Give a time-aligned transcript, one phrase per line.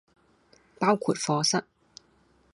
[0.79, 1.63] 包括課室